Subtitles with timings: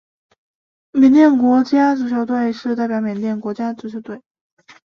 [0.93, 4.19] 缅甸国家足球队是代表缅甸的国家足球队。